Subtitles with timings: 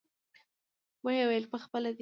[1.03, 1.89] ويې ويل پخپله دى.